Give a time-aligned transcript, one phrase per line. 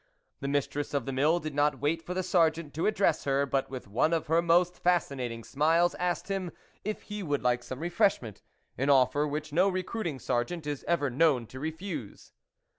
[0.39, 3.69] The mistress of the Mill did not wait for the Sergeant to address her, but
[3.69, 6.49] with one of her most fas cinating smiles, asked him
[6.83, 8.41] if he would like some refreshment,
[8.79, 12.31] an offer which no recruiting sergeant is ever known to re fuse.